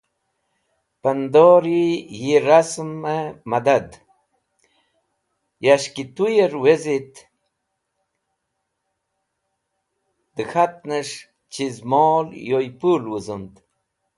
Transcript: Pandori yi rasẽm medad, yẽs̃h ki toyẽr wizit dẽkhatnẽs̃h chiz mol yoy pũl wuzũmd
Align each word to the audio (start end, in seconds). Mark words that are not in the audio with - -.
Pandori 1.03 1.83
yi 2.21 2.35
rasẽm 2.47 2.93
medad, 3.49 3.89
yẽs̃h 5.63 5.89
ki 5.93 6.03
toyẽr 6.15 6.53
wizit 6.63 7.13
dẽkhatnẽs̃h 10.35 11.19
chiz 11.53 11.75
mol 11.91 12.27
yoy 12.49 12.67
pũl 12.79 13.03
wuzũmd 13.11 13.53